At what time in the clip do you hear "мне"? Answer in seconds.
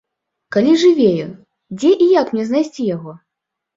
2.35-2.43